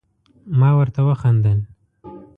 ما 0.59 0.69
ورته 0.79 0.99
وخندل، 1.09 1.59